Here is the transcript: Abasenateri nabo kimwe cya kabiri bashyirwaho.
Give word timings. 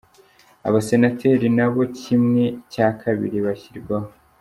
Abasenateri 0.67 1.47
nabo 1.57 1.81
kimwe 1.99 2.43
cya 2.73 2.87
kabiri 3.01 3.37
bashyirwaho. 3.45 4.09